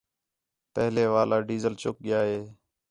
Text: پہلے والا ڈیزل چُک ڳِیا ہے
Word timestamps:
پہلے 0.75 1.03
والا 1.13 1.37
ڈیزل 1.47 1.73
چُک 1.81 1.95
ڳِیا 2.03 2.19
ہے 2.29 2.39